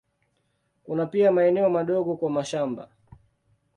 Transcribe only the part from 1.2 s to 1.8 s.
maeneo